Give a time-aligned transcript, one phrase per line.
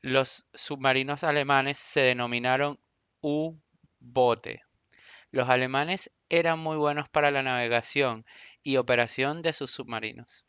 [0.00, 2.80] los submarinos alemanes se denominaron
[3.20, 4.62] u-boote
[5.30, 8.24] los alemanes eran muy buenos para la navegación
[8.62, 10.46] y operación de sus submarinos